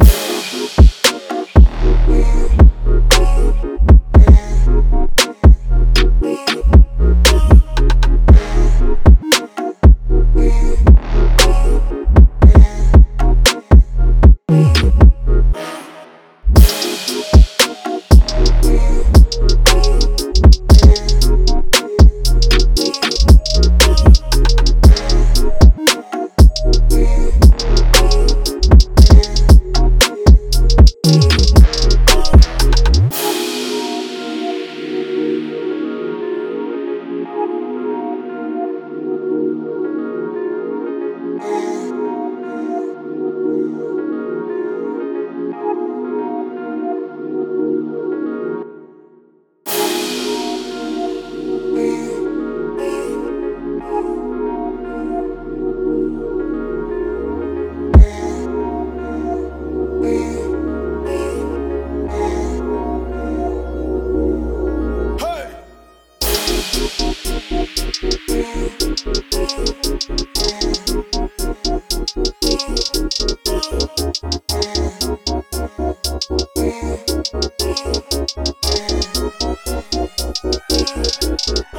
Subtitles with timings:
[0.00, 0.87] Thank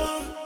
[0.00, 0.37] Oh.